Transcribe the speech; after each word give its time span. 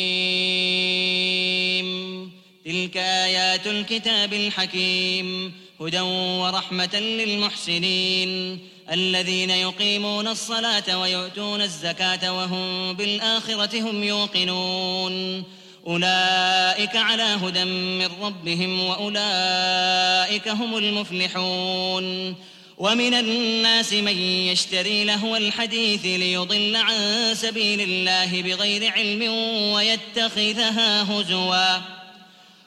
تلك 2.64 2.96
آيات 2.96 3.66
الكتاب 3.66 4.32
الحكيم. 4.32 5.52
هدى 5.80 6.00
ورحمة 6.00 6.96
للمحسنين. 6.96 8.58
الذين 8.92 9.50
يقيمون 9.50 10.28
الصلاة 10.28 10.98
ويؤتون 10.98 11.62
الزكاة 11.62 12.32
وهم 12.32 12.92
بالآخرة 12.92 13.80
هم 13.80 14.04
يوقنون. 14.04 15.44
أولئك 15.86 16.96
على 16.96 17.22
هدى 17.22 17.64
من 17.64 18.08
ربهم 18.22 18.80
وأولئك 18.84 20.09
هم 20.48 20.76
المفلحون. 20.76 22.34
ومن 22.78 23.14
الناس 23.14 23.92
من 23.92 24.18
يشتري 24.18 25.04
لهو 25.04 25.36
الحديث 25.36 26.06
ليضل 26.06 26.76
عن 26.76 27.30
سبيل 27.34 27.80
الله 27.80 28.42
بغير 28.42 28.92
علم 28.92 29.32
ويتخذها 29.72 31.02
هزوا. 31.02 31.78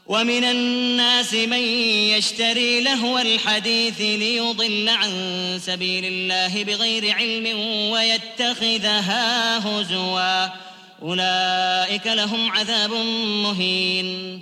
ومن 0.08 0.44
الناس 0.44 1.34
من 1.34 1.60
يشتري 2.10 2.82
لهو 2.82 3.20
الحديث 3.20 4.02
ليضل 4.02 4.90
عن 4.90 5.12
سبيل 5.62 6.06
الله 6.06 6.64
بغير 6.64 7.12
علم 7.12 7.60
ويتخذها 7.92 9.58
هزوا. 9.58 10.48
أولئك 11.02 12.08
لهم 12.08 12.52
عذاب 12.52 12.94
مهين. 13.44 14.42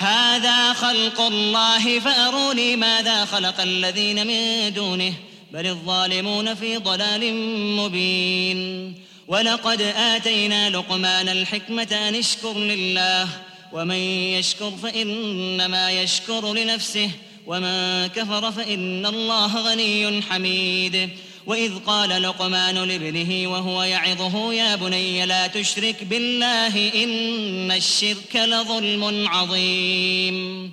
هذا 0.00 0.72
خلق 0.72 1.20
الله 1.20 2.00
فأروني 2.00 2.76
ماذا 2.76 3.24
خلق 3.24 3.60
الذين 3.60 4.26
من 4.26 4.72
دونه 4.72 5.12
بل 5.52 5.66
الظالمون 5.66 6.54
في 6.54 6.76
ضلال 6.76 7.34
مبين. 7.76 8.94
ولقد 9.28 9.80
آتينا 9.96 10.70
لقمان 10.70 11.28
الحكمة 11.28 12.08
أن 12.08 12.14
اشكر 12.14 12.58
لله 12.58 13.28
ومن 13.72 13.96
يشكر 14.36 14.72
فإنما 14.82 15.90
يشكر 15.90 16.54
لنفسه 16.54 17.10
ومن 17.46 18.06
كفر 18.06 18.52
فإن 18.52 19.06
الله 19.06 19.56
غني 19.56 20.22
حميد. 20.22 21.10
وإذ 21.46 21.78
قال 21.78 22.22
لقمان 22.22 22.74
لابنه 22.74 23.50
وهو 23.50 23.82
يعظه 23.82 24.52
يا 24.52 24.76
بني 24.76 25.26
لا 25.26 25.46
تشرك 25.46 26.04
بالله 26.04 27.04
إن 27.04 27.72
الشرك 27.72 28.36
لظلم 28.36 29.28
عظيم. 29.28 30.70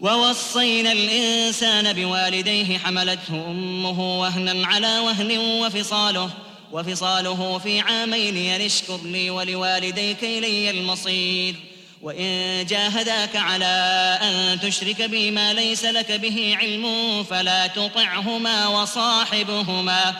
ووصينا 0.00 0.92
الإنسان 0.92 1.92
بوالديه 1.92 2.78
حملته 2.78 3.50
أمه 3.50 4.20
وهنا 4.20 4.66
على 4.66 4.98
وهن 4.98 5.38
وفصاله 5.38 6.30
وفصاله 6.72 7.58
في 7.58 7.80
عامين 7.80 8.36
ينشكر 8.36 9.00
لي 9.04 9.30
ولوالديك 9.30 10.24
إلي 10.24 10.70
المصير. 10.70 11.54
وإن 12.02 12.66
جاهداك 12.66 13.36
على 13.36 14.18
أن 14.22 14.60
تشرك 14.60 15.02
بي 15.02 15.30
ما 15.30 15.52
ليس 15.52 15.84
لك 15.84 16.12
به 16.12 16.56
علم 16.60 16.86
فلا 17.24 17.66
تطعهما 17.66 18.68
وصاحبهما 18.68 20.14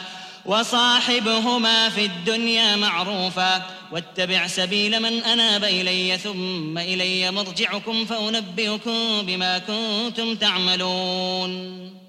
وصاحبهما 0.46 1.88
في 1.88 2.04
الدنيا 2.04 2.76
معروفا 2.76 3.62
واتبع 3.92 4.46
سبيل 4.46 5.02
من 5.02 5.24
أناب 5.24 5.64
إلي 5.64 6.18
ثم 6.18 6.78
إلي 6.78 7.30
مرجعكم 7.30 8.04
فأنبئكم 8.04 9.22
بما 9.22 9.58
كنتم 9.58 10.34
تعملون 10.34 12.05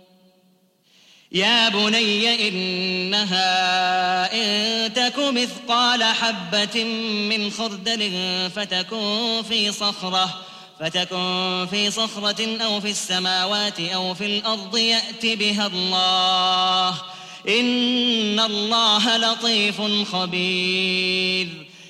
يا 1.31 1.69
بني 1.69 2.47
إنها 2.47 4.33
إن 4.33 4.93
تك 4.93 5.19
مثقال 5.19 6.03
حبة 6.03 6.83
من 7.29 7.51
خردل 7.51 8.11
فتكن 8.55 9.43
في 9.49 9.71
صخرة 9.71 10.41
فتكن 10.79 11.67
في 11.71 11.91
صخرة 11.91 12.63
أو 12.63 12.81
في 12.81 12.89
السماوات 12.89 13.79
أو 13.79 14.13
في 14.13 14.25
الأرض 14.25 14.77
يأت 14.77 15.25
بها 15.25 15.67
الله. 15.67 16.89
إن 17.47 18.39
الله 18.39 19.17
لطيف 19.17 19.81
خبير. 20.11 21.47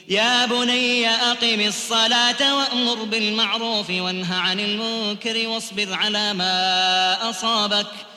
يا 0.09 0.45
بني 0.45 1.09
أقم 1.09 1.59
الصلاة 1.59 2.55
وأمر 2.55 3.03
بالمعروف 3.03 3.89
وانه 3.89 4.35
عن 4.35 4.59
المنكر 4.59 5.47
واصبر 5.47 5.93
على 5.93 6.33
ما 6.33 7.29
أصابك 7.29 7.87
ۖ. 7.87 8.16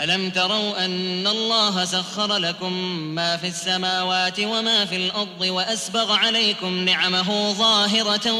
ألم 0.00 0.30
تروا 0.30 0.84
أن 0.84 1.26
الله 1.26 1.84
سخر 1.84 2.36
لكم 2.36 2.72
ما 3.14 3.36
في 3.36 3.46
السماوات 3.46 4.40
وما 4.40 4.84
في 4.84 4.96
الأرض 4.96 5.40
وأسبغ 5.40 6.12
عليكم 6.12 6.84
نعمه 6.84 7.52
ظاهرة 7.52 8.32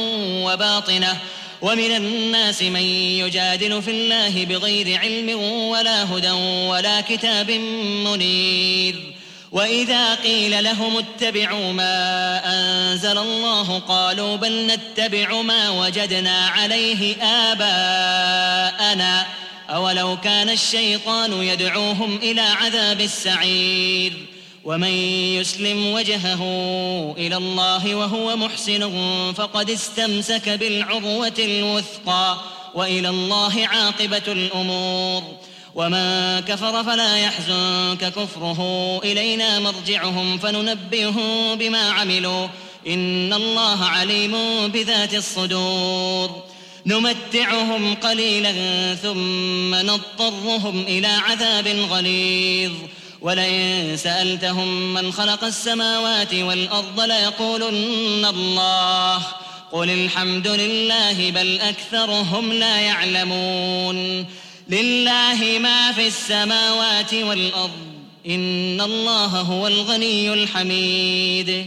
وباطنة 0.45 1.17
ومن 1.63 1.97
الناس 1.97 2.63
من 2.63 2.81
يجادل 2.81 3.83
في 3.83 3.91
الله 3.91 4.45
بغير 4.45 4.99
علم 4.99 5.41
ولا 5.43 6.05
هدى 6.05 6.31
ولا 6.69 7.01
كتاب 7.01 7.51
منير 8.05 9.15
وإذا 9.53 10.15
قيل 10.15 10.65
لهم 10.65 10.97
اتبعوا 10.97 11.73
ما 11.73 12.41
أنزل 12.45 13.19
الله 13.19 13.79
قالوا 13.79 14.37
بل 14.37 14.67
نتبع 14.67 15.43
ما 15.43 15.71
وجدنا 15.71 16.47
عليه 16.47 17.17
آباءنا 17.23 19.27
أولو 19.69 20.17
كان 20.17 20.51
الشيطان 20.51 21.33
يدعوهم 21.33 22.17
إلى 22.17 22.41
عذاب 22.41 23.01
السعير 23.01 24.13
ومن 24.65 24.93
يسلم 25.39 25.93
وجهه 25.93 26.43
إلى 27.19 27.37
الله 27.37 27.95
وهو 27.95 28.37
محسن 28.37 28.93
فقد 29.37 29.71
استمسك 29.71 30.49
بالعروة 30.49 31.35
الوثقى 31.39 32.37
وإلى 32.75 33.09
الله 33.09 33.67
عاقبة 33.67 34.23
الأمور 34.29 35.23
ومن 35.75 36.41
كفر 36.41 36.85
فلا 36.85 37.17
يحزنك 37.17 38.13
كفره 38.13 38.61
إلينا 39.05 39.59
مرجعهم 39.59 40.39
فننبئهم 40.39 41.55
بما 41.55 41.91
عملوا 41.91 42.49
إن 42.87 43.33
الله 43.33 43.85
عليم 43.85 44.35
بذات 44.69 45.15
الصدور 45.15 46.48
نمتعهم 46.89 47.95
قليلا 47.95 48.53
ثم 48.95 49.75
نضطرهم 49.75 50.85
إلى 50.89 51.07
عذاب 51.07 51.67
غليظ. 51.67 52.73
ولئن 53.21 53.97
سألتهم 53.97 54.95
من 54.95 55.13
خلق 55.13 55.45
السماوات 55.45 56.35
والأرض 56.35 57.01
ليقولن 57.01 58.25
الله. 58.25 59.23
قل 59.73 59.91
الحمد 59.91 60.49
لله 60.49 61.31
بل 61.31 61.61
أكثرهم 61.61 62.53
لا 62.53 62.77
يعلمون. 62.77 64.27
لله 64.69 65.59
ما 65.59 65.93
في 65.93 66.07
السماوات 66.07 67.15
والأرض 67.15 67.71
إن 68.27 68.81
الله 68.81 69.27
هو 69.27 69.67
الغني 69.67 70.33
الحميد. 70.33 71.67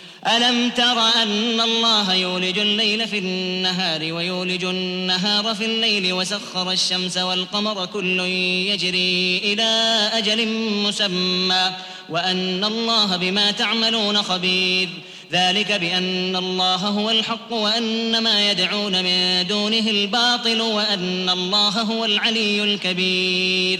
ألم 0.27 0.69
تر 0.69 0.99
أن 1.23 1.61
الله 1.61 2.13
يولج 2.13 2.59
الليل 2.59 3.07
في 3.07 3.17
النهار 3.17 4.13
ويولج 4.13 4.63
النهار 4.63 5.55
في 5.55 5.65
الليل 5.65 6.13
وسخر 6.13 6.71
الشمس 6.71 7.17
والقمر 7.17 7.85
كل 7.85 8.19
يجري 8.19 9.37
إلى 9.37 9.63
أجل 10.13 10.47
مسمى 10.57 11.71
وأن 12.09 12.63
الله 12.63 13.17
بما 13.17 13.51
تعملون 13.51 14.23
خبير. 14.23 14.89
ذلك 15.31 15.71
بأن 15.71 16.35
الله 16.35 16.75
هو 16.75 17.09
الحق 17.09 17.53
وأن 17.53 18.23
ما 18.23 18.51
يدعون 18.51 19.03
من 19.03 19.47
دونه 19.47 19.89
الباطل 19.89 20.61
وأن 20.61 21.29
الله 21.29 21.81
هو 21.81 22.05
العلي 22.05 22.63
الكبير. 22.63 23.79